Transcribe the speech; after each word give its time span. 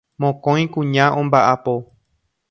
Mokõi 0.23 0.63
kuña 0.75 1.05
omba'apo. 1.19 1.75